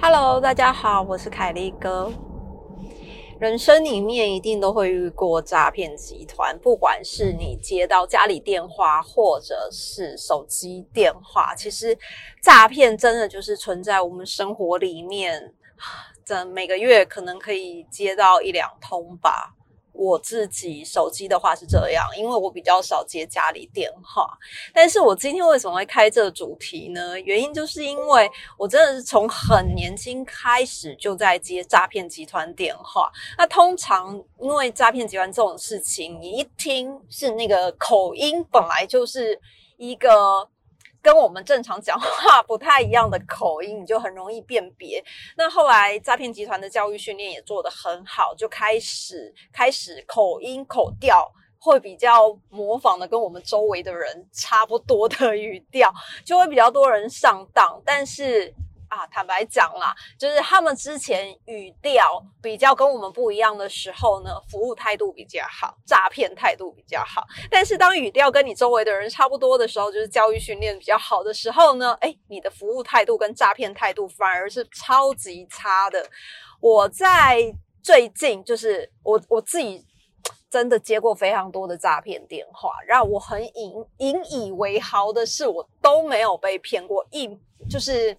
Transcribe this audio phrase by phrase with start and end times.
[0.00, 2.10] Hello，大家好，我是凯利哥。
[3.38, 11.98] 人生里面一定都会遇过诈骗集团，不管是你接到家里电话，或者是手机电话，其实
[12.42, 15.52] 诈骗真的就是存在我们生活里面，
[16.24, 19.54] 这每个月可能可以接到一两通吧。
[19.92, 24.38] 我自己手机的话是这样，因为我比较少接家里电话。
[24.72, 27.20] 但是我今天为什么会开这个主题呢？
[27.20, 33.10] 原因就是因为我真的是从很年轻开始就在接诈骗集团电话。
[33.36, 39.38] 那通常因为诈骗集团这种事情，你一听是那个口音，本来就是
[39.76, 40.48] 一个。
[41.02, 45.02] 跟我们正常讲话不太一样的口音，你就很容易辨别。
[45.36, 55.92] 那后来诈骗集团的教育训练也做得很好，就开始开始口音口调会比较模仿的跟我们周围的人差不多的语调，
[56.24, 57.80] 就会比较多人上当。
[57.84, 58.54] 但是。
[58.90, 67.24] 啊，坦白讲啦，就是他们之前语调比较跟我们不一样的时候呢，服务态度比较好，诈骗态度比较好。
[67.48, 76.04] 但是当语调跟你周围的人差不多的时候，就是教育训练比较好的时候呢，哎，你的服务态度跟诈骗态度反而是超级差的。
[76.60, 79.86] 我在最近就是我我自己
[80.50, 87.28] 真的接过非常多的诈骗电话，让我很引引以为豪的是，我都没有被骗过一
[87.70, 88.18] 就是。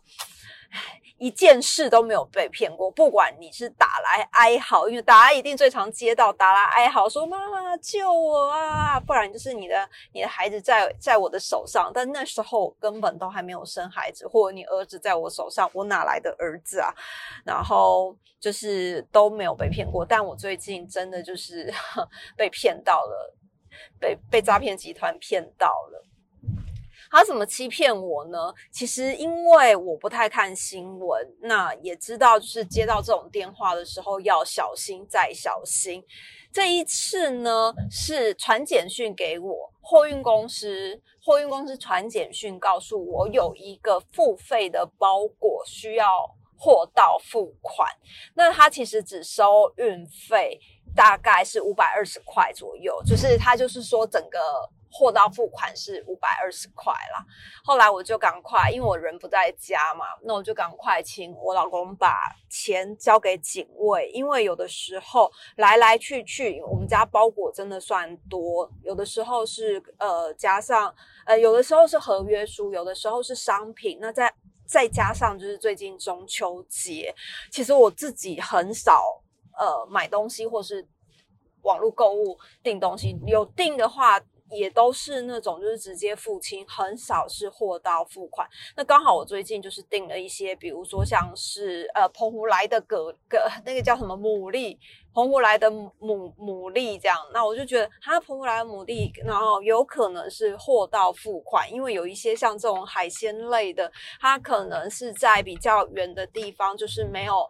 [1.18, 16.92] 一件事都没有被骗过，不管你是打来哀嚎，因为大家一定最常接到打来哀嚎，说妈妈救我啊，不然就是你的你的孩子在在我的手上，但那时候根本都还没有生孩子，或者你儿子在我手上，我哪来的儿子啊？
[17.46, 21.72] 然后就是都没有被骗过，但我最近真的就是
[22.36, 23.36] 被骗到了，
[24.00, 26.04] 被被诈骗集团骗到了。
[27.12, 28.54] 他怎么欺骗我呢？
[28.72, 36.02] 其实因为我不太看新闻，那也知道就是接到这种电话的时候要小心再小心。
[36.54, 46.06] 这一次呢是传简讯给我，货运公司，货运公司传简讯告诉我有一个付费的包裹需要
[46.58, 47.90] 货到付款，
[48.36, 50.58] 那他其实只收运费，
[50.96, 54.40] 大概是五百二十块左右，就是他就是说整个。
[54.92, 57.26] 货到付款是五百二十块啦。
[57.64, 70.94] 后来我就赶快，因为我人不在家嘛，那我就赶快请我老公把钱交给警卫，因为有的时候来来去去，我们家包裹真的算多，有的时候是呃加上
[71.26, 74.34] 呃有的时候是合约书，有的时候是商品，那再
[74.66, 77.16] 再加上就是最近中秋节，
[77.50, 79.22] 其实我自己很少
[79.58, 80.86] 呃买东西或是
[81.62, 84.20] 网络购物订东西，有订的话。
[84.52, 88.48] 也都是那种就是直接付清，很少是货到付款。
[88.76, 94.78] 那刚好我最近就是订了一些，比如说像是呃澎湖来的蛤蛤，那个叫什么牡蛎，
[95.14, 97.18] 澎湖来的牡牡蛎这样。
[97.34, 107.50] 那我就觉得它澎湖来的牡蛎，然后有可能是货到付款，因为有一些像这种海鲜类的，它可能是在比较远的地方，就是没有。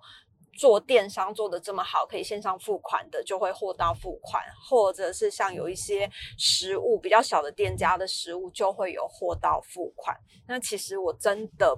[0.53, 10.15] 做电商做的这么好，可以线上付款的，就会货到付款；或者是像有一些食物比较小的店家的食物，就会有货到付款。
[10.47, 11.77] 那其实我真的。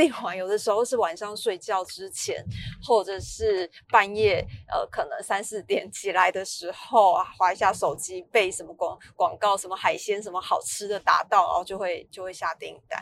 [0.00, 2.42] 订完有的时候是晚上睡觉之前，
[2.82, 12.98] 或者是半夜，呃，可能三四点起来的时候啊，划一下手机，被什么广广告、什么海鲜、什么好吃的打到，然后就会就会下订单。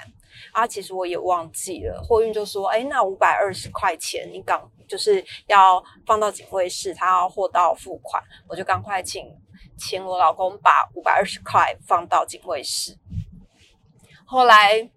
[0.53, 9.25] 啊，其实我也忘记了，货运就说，哎，那五百二十块钱，你刚就是要放到警卫室，他要货到付款，我就赶快请
[9.79, 12.99] 请我老公把五百二十块放到警卫室。
[14.27, 14.91] 后来。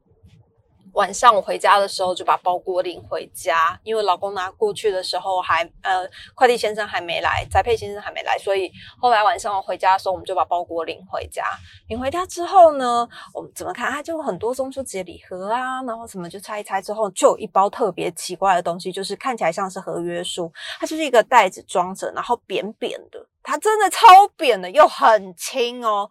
[0.94, 11.44] 晚上我回家的时候就把包裹领回家，因为老公拿过去的时候还呃快递先生还没来，宅配先生还没来，所以后来晚上我回家的时候我们就把包裹领回家。
[11.88, 13.92] 领回家之后呢，我们怎么看？
[13.92, 26.10] 它就很多中秋节礼盒啊，然后什么就拆一拆之后，就有一包特别奇怪的东西，就是看起来像是合约书，它就是一个袋子装着，然后扁扁的，它真的超扁的又很轻哦。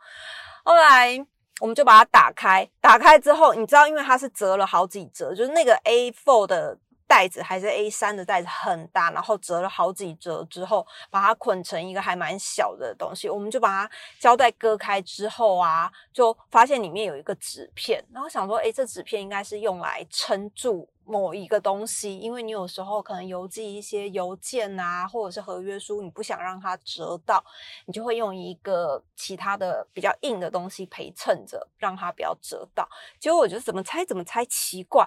[0.65, 1.27] 后来。
[1.61, 6.77] 我们就把它打开，打开之后，你知道，因为它是折了好几折，就是那个 A4 的
[7.07, 13.29] 袋子还是 A3 的袋子很大，然后折了好几折之后，把它捆成一个还蛮小的东西。
[13.29, 20.89] 我们就把它胶带割开之后啊，就发现里面有一个纸片，然后想说，诶，这纸片应该是用来撑住。
[21.11, 27.45] 某一个东西，因为你有时候可能邮寄一些邮件啊，或者是合约书，你不想让它折到，
[27.87, 32.89] 你就会用一个其他的比较硬的东西陪衬着，让它不要折到。
[33.19, 35.07] 结果我觉得怎么拆怎么拆奇怪，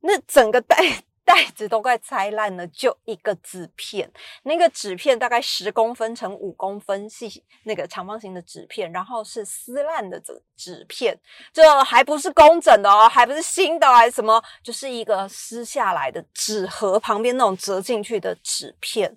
[0.00, 0.76] 那整个袋。
[1.24, 4.10] 袋子都快拆烂了，就一个纸片，
[4.42, 11.18] 那个纸片大概十公分乘五公分细，那个长方形的纸片，然后是撕烂的纸纸片，
[11.52, 19.16] 这还不是工整的哦，还不是新的，还是什么，就是一个撕下来的纸盒旁边那种折进去的纸片，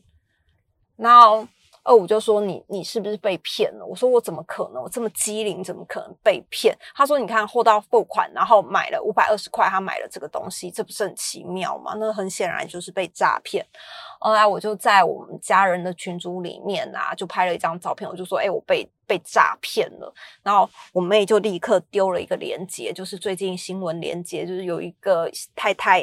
[0.96, 1.48] 然后。
[1.88, 3.86] 二五就说你你是不是被骗了？
[3.86, 4.84] 我说我怎么可能？
[4.84, 6.78] 我这么机灵，怎么可能被骗？
[6.94, 11.96] 他说你看货到付款，然后买了五百二十块，他买了这个东西，这不是很奇妙吗？
[11.98, 13.66] 那很显然就是被诈骗。
[14.20, 20.14] 后来我就在我们家人的群组里面啊，就拍了一张照片，我就说，哎，我被被诈骗了。
[20.44, 26.02] 然后我妹就立刻丢了一个链接，就是最近新闻链接，就是有一个太太，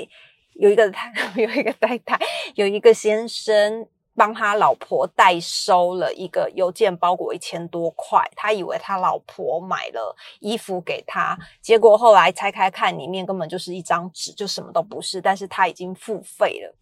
[0.55, 2.19] 有一个太 有一个太太，
[2.55, 3.87] 有一个先生。
[4.17, 15.21] 帮他老婆代收了一个邮件包裹一千多块，他以为他老婆买了衣服给他，结果后来拆开看，里面根本就是一张纸，就什么都不是。
[15.21, 16.75] 但是他已经付费了。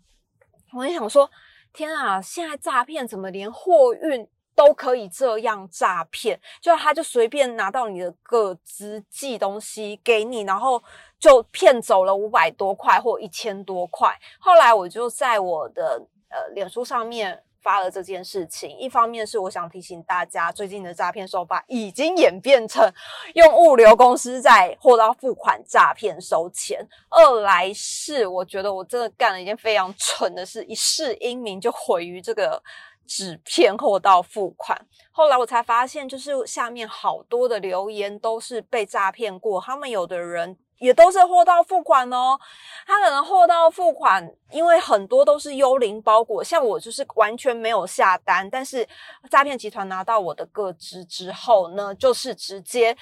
[0.75, 1.31] 我就想说，
[1.73, 6.39] 天啊，现在诈骗怎么连货运都可以这样诈骗？
[6.61, 10.83] 就他就随便拿到你的个资寄东西给你，然后
[11.19, 14.15] 就骗走了五百多块或一千多块。
[14.39, 16.07] 后来我就在我的。
[16.33, 22.91] 呃，脸书上面发了这件事情，一方面是我想提醒大家，最近的诈骗手法已经演变成
[23.35, 26.79] 用物流公司在货到付款诈骗收钱；
[27.11, 32.63] 二来是我觉得我真的干了一件非常蠢的事，一世英名就毁于这个
[33.07, 34.77] 纸片货到付款。
[35.13, 40.57] 后来我才发现，就是下面好多的留言都是被诈骗过，他们有的人。
[40.83, 42.39] 也都是货到付款哦，
[42.87, 48.87] 他可能货到付款，因为很多都是幽灵包裹，像我就是完全没有下单，但是
[49.31, 52.97] 诈骗集团拿到我的个资之后呢，就是直接。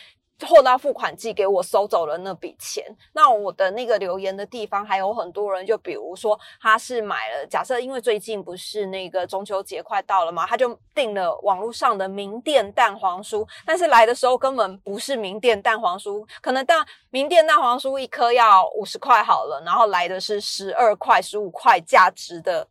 [0.47, 22.67] 货到付款寄给我收走了那笔钱，那我的那个留言的地方还有很多人，就比如说他是买了，假设因为最近不是那个中秋节快到了嘛，他就订了网络上的名店蛋黄酥，但是来的时候根本不是名店蛋黄酥，可能蛋名店蛋黄酥一颗要五十块好了，然后来的是十二块、十五块价值的。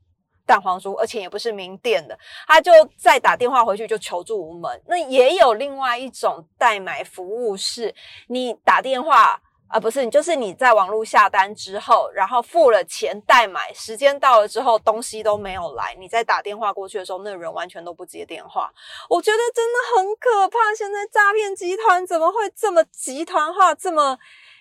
[0.50, 2.18] 蛋黄酥，而且也不是名店的，
[2.48, 4.82] 他就再打电话回去就求助无门。
[4.88, 7.94] 那也有另外一种代买服务，是
[8.30, 18.74] 你打电话啊，不是，就是你在网络下单之后，然后付了钱代买，时间到了之后东西都没有来，你再打电话过去的时候，那个人完全都不接电话。
[19.08, 24.18] 我觉得真的很可怕，现在诈骗集团怎么会这么集团化，这么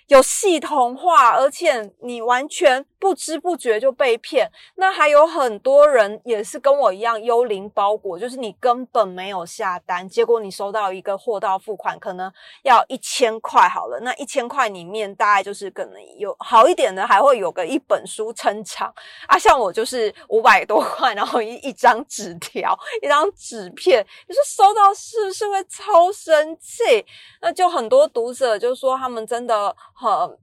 [0.09, 2.85] 有系统化，而且你完全。
[3.01, 12.29] 不知不觉就被骗，那还有很多人也是跟我一样幽灵包裹，就是你根本没有下单，结果你收到一个货到付款，可能
[12.65, 18.93] 要一千块好了，那一千块里面大概就是可能有好一点的，还会有个一本书撑场
[19.29, 27.07] 啊，像我就是五百多块，然后一一张纸条，一张纸片，你说收到是不是会超生气？
[27.41, 30.39] 那就很多读者就说他们真的好。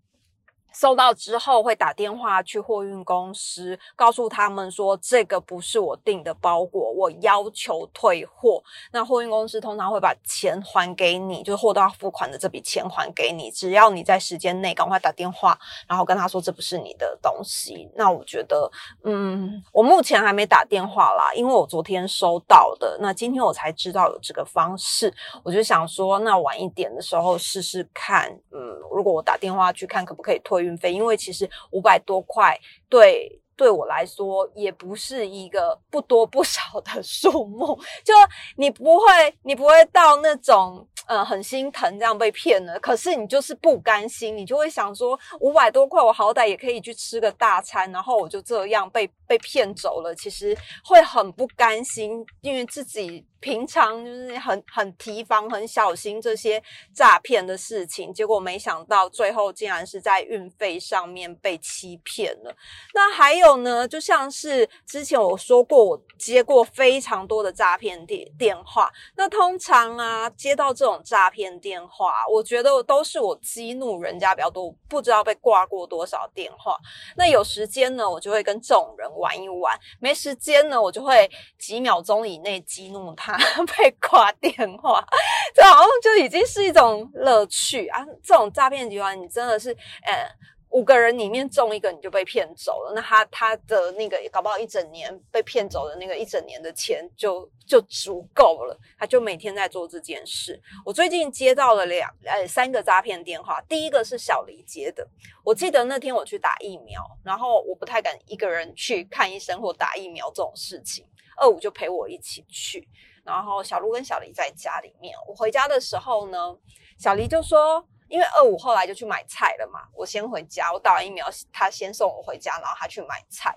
[0.75, 8.61] 收到之后会打电话去货运公司，告诉他们说这个不是我订的包裹，我要求退货。
[8.91, 17.89] 那货运公司通常会把钱还给你，就是货到付款的这笔钱还给你，只要你在时间内赶快打电话，然后跟他说这不是你的东西。
[17.95, 18.69] 那我觉得，
[19.05, 28.59] 嗯，我目前还没打电话啦，因为我昨天收到的，那今天我才知道有这个方式，我就想说，那晚一点的时候试试看，嗯，
[28.91, 30.64] 如果我打电话去看可不可以退。
[30.65, 38.13] 运费，因为其实五百多块，对对我来说也不是一个不多不少的 数目，就
[38.57, 40.87] 你不会，你不会到那种。
[41.07, 56.59] 呃，很心疼这样被骗了，可是你就是不甘心，你就会想说，五百多块，我好歹也可以去吃个大餐，然后我就这样被被骗走了，其实会很不甘心，因为自己平常就是很很提防、很小心这些
[56.91, 62.55] 诈骗的事情，结果没想到最后竟然是在运费上面被欺骗了。
[62.95, 71.01] 那还有有呢，就像是之前我说过，我接过非常多的诈骗电电话，那通常啊，接到这种。
[71.05, 76.75] 诈骗电话，我觉得都是我激怒人家比较多，不知道被挂过多少电话。
[77.15, 83.37] 那有时间呢，我就会跟这种人玩一玩；没时间呢，我就会几秒钟以内激怒他
[83.77, 85.05] 被挂电话。
[85.53, 88.03] 这好像就已经是一种乐趣啊！
[88.23, 89.69] 这种诈骗集团，你真的是，
[90.03, 90.54] 呃。
[90.75, 100.61] 五个人里面中一个你就被骗走了，那他他的那个搞不好一整年被骗走的那个一整年的钱就就足够了，他就每天在做这件事。
[100.85, 105.07] 我最近接到了两呃三个诈骗电话，第一个是小黎接的，
[105.45, 111.05] 我记得那天我去打疫苗，然后我不太敢一个人去看医生或打疫苗这种事情，
[111.37, 112.85] 二五就陪我一起去，
[113.23, 116.53] 然后小鹿跟小黎在家里面，我回家的时候呢，
[116.97, 117.87] 小黎就说。
[118.07, 123.55] 因为二五后来就去买菜了嘛，我先回家，我打完疫苗，他先送我回家，然后他去买菜。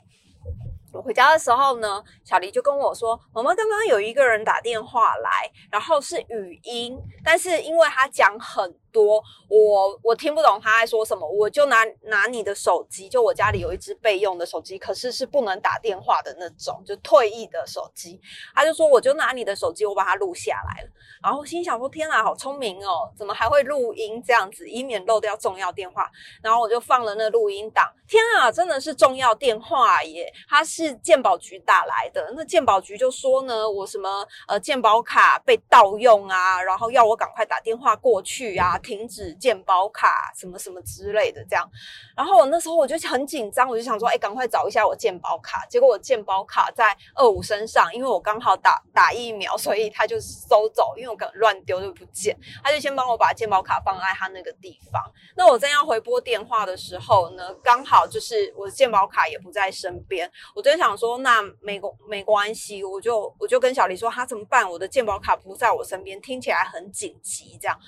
[0.90, 18.20] 我回家的时候呢，小黎就跟我说：“我们刚刚有一个人打电话来，然后是语音，但是因为他讲很。”多我我听不懂他在说什么，我就拿拿你的手机，就我家里有一只备用的手机，可是是不能打电话的那种，就退役的手机。
[18.54, 20.88] 他就说我就拿你的手机，我把它录下来了。
[21.22, 26.10] 然后心想说天哪，好聪明哦，怎么还会录音这样子，以免漏掉重要电话。
[26.42, 30.32] 然后我就放了那录音档，天啊，真的是重要电话耶！
[30.48, 38.77] 他是鉴宝局打来的，那鉴宝局就说呢，我什么呃鉴宝卡被盗用啊，然后要我赶快打电话过去啊。
[38.78, 41.68] 停止健保卡什么什么之类的，这样。
[42.16, 45.64] 然后我那时候我就很紧张，我就想说，哎，赶快找一下我健保卡。
[45.66, 52.36] 结果我健保卡在二五身上，因为我刚好打打疫苗，所以他就收走，因为我刚乱丢就不见。
[52.62, 55.02] 他就先帮我把健保卡放在他那个地方。
[55.36, 60.30] 那我正要回拨电话的时候呢，刚好就是我的健保卡也不在身边。
[60.54, 64.68] 我就想说，那没关没关系，我就我就跟小黎说，他怎么办？
[64.68, 67.78] 我的健保卡不在我身边，听起来很紧急，这样。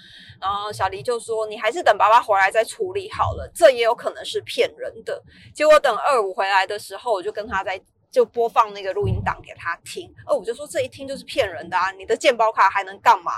[0.41, 5.23] 然后小黎就说：“你还是等爸爸回来再处理好了，这也有可能是骗人的。”
[5.55, 7.79] 结果等二五回来的时候，我就跟他在
[8.11, 10.11] 就播放那个录音档给他听。
[10.25, 11.91] 二五就说：“这一听就是骗人的啊！
[11.91, 13.31] 你的健保卡还能干嘛？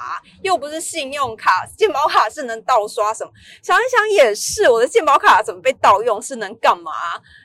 [0.44, 3.32] 又不是信用卡，健保卡是能盗刷什么？
[3.61, 6.22] 想一想也是，我的健保卡怎么被盗用？
[6.22, 6.92] 是能干嘛？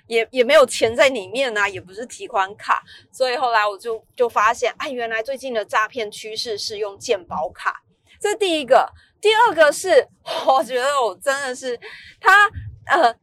[0.06, 2.84] 也也没有钱在里面啊，也不是提款卡。
[3.12, 7.82] 所以后来我就就发现，哎，原来最近的诈骗趋势是用健保卡。
[8.22, 10.08] 这第一个。”第二个是，
[10.48, 11.80] 我觉得我真的是
[12.20, 12.48] 他
[12.86, 13.16] 呃，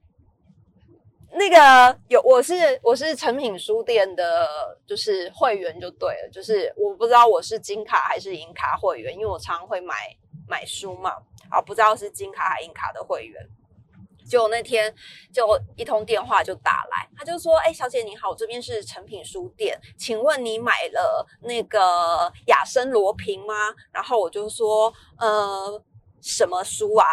[1.33, 4.49] 那个有我是我是诚品书店的，
[4.87, 9.95] 就是会员就对了，就是我不知道我是金卡还是银卡会员，因为我常常会买
[10.47, 11.13] 买书嘛，
[11.51, 13.49] 啊，不知道是金卡还是银卡的会员。
[14.29, 14.93] 就那天
[15.33, 23.55] 就一通电话就打来，他就说：“哎，小姐你好，我这边是成品书店，请问你买了那个雅生罗平吗？”
[23.93, 25.83] 然后我就说：“呃，
[26.23, 27.07] 什么书啊？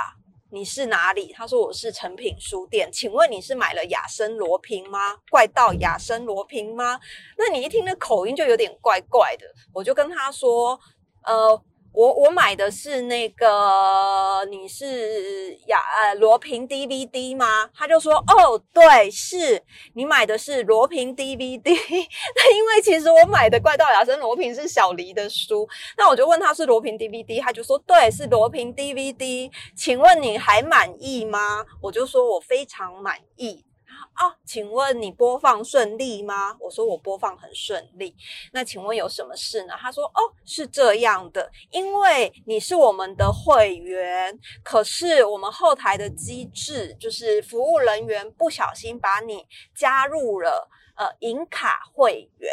[0.51, 5.18] 你是哪里？”他说：“我是成品书店，请问你是买了雅生罗平吗？
[5.30, 7.00] 怪盗雅生罗平吗？
[7.38, 10.80] 那你一听那口音就有点怪怪的。”我就跟他说
[11.25, 11.62] ：“呃。”
[11.94, 17.70] 我我买的是那个，你是雅呃罗平 DVD 吗？
[17.76, 19.62] 他就说哦，对，是
[19.94, 21.62] 你买的是罗平 DVD。
[22.36, 25.68] 那因为其实我买的《怪盗雅生罗平》是小黎的书，
[25.98, 29.52] 那我就问他是罗平 DVD，他就说对，是罗平 DVD。
[29.76, 31.66] 请问你还满意吗？
[31.82, 33.66] 我就说我非常满意。
[34.13, 36.55] 啊，请问你播放顺利吗？
[36.60, 38.15] 我说我播放很顺利。
[38.53, 39.74] 那请问有什么事呢？
[39.79, 52.51] 他说哦，是这样的，因为你是我们的会员，可是我们后台的机制就是服务人员不小心把你加入了呃银卡会员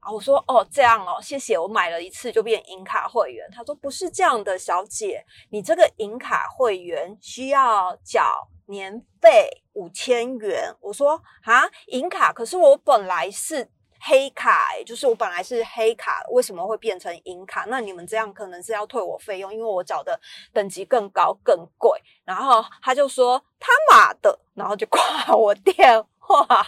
[0.00, 0.10] 啊。
[0.10, 1.58] 我说哦，这样哦，谢谢。
[1.58, 3.48] 我买了一次就变银卡会员。
[3.54, 8.48] 他说不是这样的，小姐，你这个银卡会员需要缴。
[8.72, 13.68] 年费五千元，我说啊，银卡，可是我本来是
[14.00, 17.66] 黑卡，就是我本来是黑卡，为什么会变成银卡？
[17.68, 20.20] 那你们这样可能是要退我费用，因为我找的
[20.52, 21.96] 等级更高更贵。
[22.24, 25.00] 然后他就说他妈的，然后就挂
[25.36, 26.04] 我电。
[26.48, 26.66] 哇，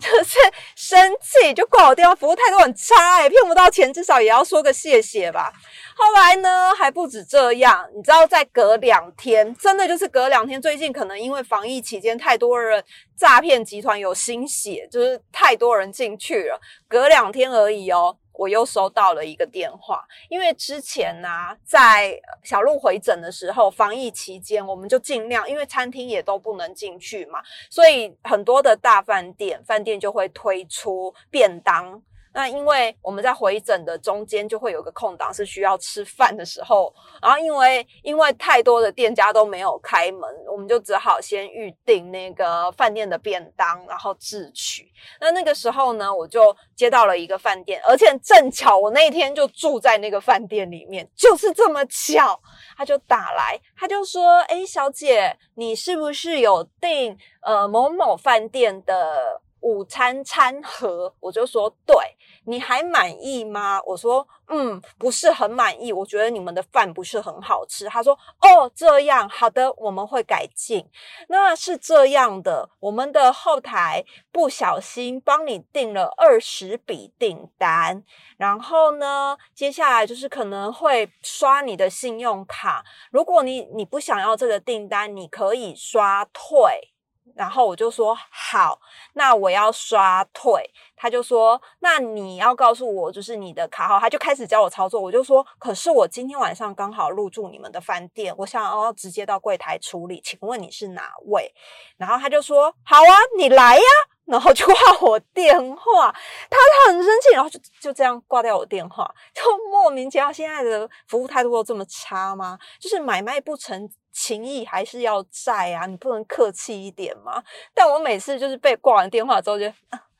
[0.00, 0.38] 就是
[0.74, 5.52] 生气，就挂我电话，服务态度很差，哎，骗不到钱，至少也要说个谢谢吧。
[5.96, 12.82] 后来呢，还不止这样，你知道，再隔两天，真的就是隔两天，最近可能因为防疫期间，太多人
[13.16, 18.16] 诈骗集团有心血，就是太多人进去了，隔两天而已哦。
[18.34, 32.02] 我又收到了一个电话，因为之前呢，在小鹿回诊的时候，防疫期间，我们就尽量，因为餐厅也都不能进去嘛，所以很多的大饭店饭店就会推出便当，
[32.34, 44.90] 那因为我们在回诊的中间就会有个空档是需要吃饭的时候，然后因为因为太多的店家都没有开门，我们就只好先预定那个饭店的便当，然后自取。
[45.20, 52.40] 那那个时候呢，我就接到了一个饭店，而且正巧我那天就住在那个饭店里面，就是这么巧，
[52.76, 61.96] 他就打来，他就说：“哎，小姐，你是不是有订呃某某饭店的？”午餐餐盒，我就说对，
[62.44, 63.80] 你还满意吗？
[63.86, 67.86] 我说嗯，不是很满意，我觉得你们的饭不是很好吃。
[67.86, 70.86] 他说哦，这样好的，我们会改进。
[71.28, 78.04] 那是这样的，我们的后台不小心帮你订了二十笔订单，
[78.36, 82.84] 然后呢，接下来就是可能会刷你的信用卡。
[83.10, 86.90] 如果你你不想要这个订单，你可以刷退。
[87.34, 88.78] 然后我就说好，
[89.14, 90.70] 那我要刷退。
[90.96, 93.98] 他就说，那你要告诉我就是你的卡号。
[93.98, 95.00] 他就开始教我操作。
[95.00, 101.52] 我就说，可是我今天晚上刚好入住你们的饭店，我想要直接到柜台处理，请问你是哪位？
[101.98, 103.82] 然后他就说，好啊，你来呀。
[104.26, 106.10] 然后就挂我电话，
[106.48, 110.32] 他很生气，然后就就这样挂掉我电话，就莫名其妙。
[110.32, 112.58] 现在的服务态度都这么差吗？
[112.80, 113.86] 就是买卖不成。
[114.14, 117.42] 情谊还是要在啊，你不能客气一点吗？
[117.74, 119.66] 但我每次就是被挂完电话之后就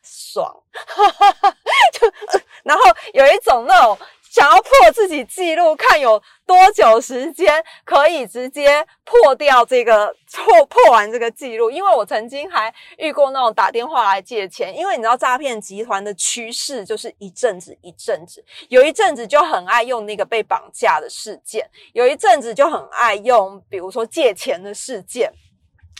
[0.02, 0.52] 爽，
[1.92, 2.82] 就然后
[3.12, 3.96] 有一种那种
[4.34, 11.70] 想要破自己记录，看有多久时间可以直接破掉这个破破完这个记录。
[11.70, 25.32] 因为我曾经还遇过那种打电话来借钱，因为你知道诈骗集团的趋势就是一阵子一阵子，有一阵子就很爱用那个被绑架的事件，有一阵子就很爱用，比如说借钱的事件。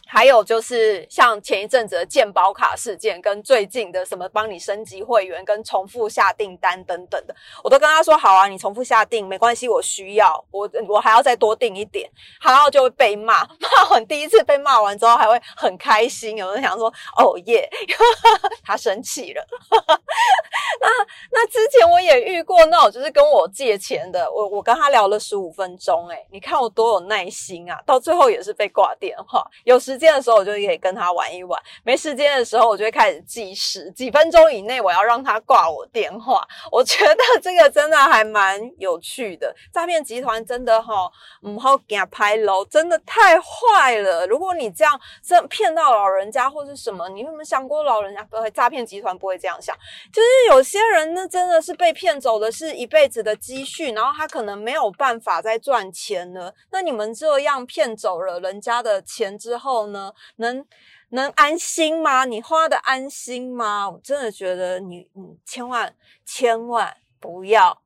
[0.06, 7.34] 还有就是像前一阵子的健保卡事件，跟最近的什么帮你升级会员、跟重复下订单等等的，
[7.64, 12.08] 我都跟他说好啊，你重复下订没关系，我需要，我我还要再多订一点，
[12.40, 16.86] 然后就会被骂，骂完第一次被骂完之后还会很开心，有人想说
[17.16, 17.68] 哦耶，
[18.62, 19.44] 他生气了。
[20.80, 20.88] 那
[21.30, 29.94] 那之前我也遇过那种就是跟我借钱的，我我跟他聊了十五分钟，哎你看我多有耐心啊，到最后也是被挂电话，有时。
[29.96, 36.44] 间的时候，我就可以跟他玩一玩；没时间的时候，我就会开始计时，几分钟以内我要让他挂我电话。
[36.72, 39.54] 我觉得这个真的还蛮有趣的。
[39.72, 41.08] 诈骗集团真的哈，
[41.42, 44.26] 嗯，好给他拍楼，真的太坏了。
[44.26, 48.50] 如果你这样这骗到老人家或是什么，你有没有想过老人家不会？
[48.50, 49.76] 诈骗集团不会这样想，
[50.12, 56.52] 就是有些人呢，真的是被骗走的是一辈子的积蓄，然后他可能没有办法再赚钱了。
[56.72, 60.12] 那你们这样骗走了人家的钱之后，呢？
[60.36, 60.64] 能
[61.10, 62.24] 能安心吗？
[62.24, 63.88] 你花的安心吗？
[63.88, 67.83] 我真的觉得你，你千万千万不要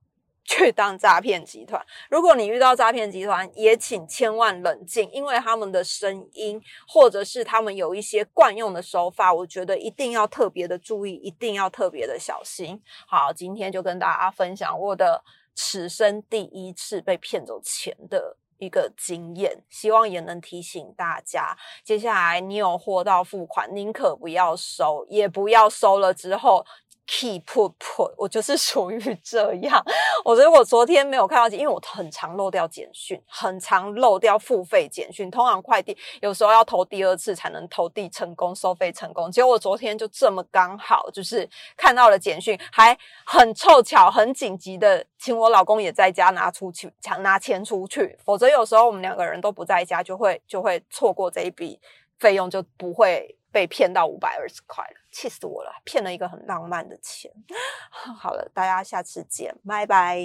[0.49, 1.85] 去当诈骗集团。
[2.09, 6.59] 如果你遇到诈骗集团，也请千万冷静，因为他们的声音，
[6.89, 12.83] 或者是他们有一些惯用的手法，我觉得一定要特别的注意，一定要特别的小心。
[13.07, 15.23] 好，今天就跟大家分享我的
[15.55, 18.39] 此生第一次被骗走钱的。
[18.61, 26.67] 一个经验，希望也能提醒大家，接下来你有货到付款，宁可不要收，也不要收了之后。
[27.11, 27.45] Keep
[27.79, 29.83] put，我就是属于这样。
[30.27, 35.31] 我觉得我昨天没有看到，因为我很常漏掉简讯，很常漏掉付费简讯。
[35.31, 39.33] 通常快递有时候要投第二次才能投递成功，收费成功。
[39.33, 48.19] 结果我昨天就这么刚好，就是看到了简讯，还很凑巧，很紧急的，请我老公也在家拿出去，抢拿钱出去。
[48.23, 51.81] 否则有时候我们两个人都不在家，就会就会错过这一笔
[52.19, 53.35] 费用，就不会。
[53.51, 55.73] 被骗到五百二十块了，气死我了！
[55.85, 57.29] 骗了一个很浪漫的钱。
[57.91, 60.21] 好了，大家下次见，拜拜。